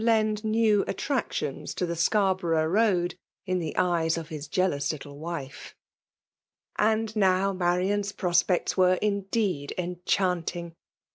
[0.03, 3.13] lend new attractions to the Sbarbctougli road,
[3.45, 5.75] in the eyes of his jealous little wife.
[6.75, 10.73] And now Marian s prospects were indeed enchanting!